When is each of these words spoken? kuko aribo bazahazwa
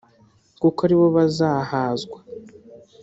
kuko 0.61 0.79
aribo 0.85 1.07
bazahazwa 1.17 2.17